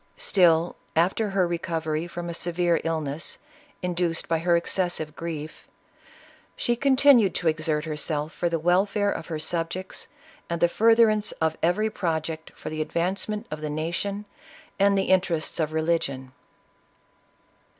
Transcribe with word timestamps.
Still, 0.17 0.77
after 0.95 1.29
her 1.29 1.45
recovery 1.47 2.07
from 2.07 2.27
a 2.27 2.33
severe 2.33 2.81
illness, 2.83 3.37
induced 3.83 4.27
by 4.27 4.39
her 4.39 4.55
excessive 4.55 5.15
grief, 5.15 5.67
she 6.55 6.75
con 6.75 6.95
tinued 6.95 7.35
to 7.35 7.47
exert 7.47 7.85
herself 7.85 8.33
for 8.33 8.49
the 8.49 8.57
welfare 8.57 9.11
of 9.11 9.27
her 9.27 9.37
subjects, 9.37 10.07
and 10.49 10.59
the 10.59 10.67
furtherance 10.67 11.33
of 11.33 11.55
every 11.61 11.91
project 11.91 12.51
for 12.55 12.71
the 12.71 12.81
advance 12.81 13.29
ment 13.29 13.45
of 13.51 13.61
the 13.61 13.69
nation 13.69 14.25
and 14.79 14.97
the 14.97 15.03
interests 15.03 15.59
of 15.59 15.71
religion. 15.71 16.31